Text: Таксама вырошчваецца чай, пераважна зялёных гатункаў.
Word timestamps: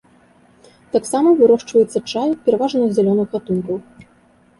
Таксама 0.95 1.33
вырошчваецца 1.41 2.01
чай, 2.13 2.31
пераважна 2.47 2.87
зялёных 2.97 3.29
гатункаў. 3.35 3.77